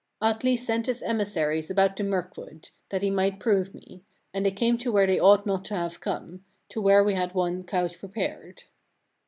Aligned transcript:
25. 0.17 0.35
Atli 0.35 0.57
sent 0.57 0.85
his 0.87 1.03
emissaries 1.03 1.69
about 1.69 1.95
the 1.95 2.03
Murkwood, 2.03 2.71
that 2.89 3.03
he 3.03 3.11
might 3.11 3.39
prove 3.39 3.75
me; 3.75 4.01
and 4.33 4.43
they 4.47 4.51
came 4.51 4.75
to 4.79 4.91
where 4.91 5.05
they 5.05 5.19
ought 5.19 5.45
not 5.45 5.63
to 5.65 5.75
have 5.75 5.99
come, 5.99 6.43
to 6.69 6.81
where 6.81 7.03
we 7.03 7.13
had 7.13 7.35
one 7.35 7.61
couch 7.63 7.99
prepared. 7.99 8.63